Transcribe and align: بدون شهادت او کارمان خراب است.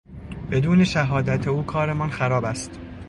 بدون 0.51 0.83
شهادت 0.83 1.47
او 1.47 1.63
کارمان 1.65 2.09
خراب 2.09 2.45
است. 2.45 2.79